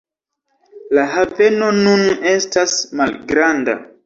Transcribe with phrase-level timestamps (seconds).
[0.97, 3.79] La haveno nun estas malgranda.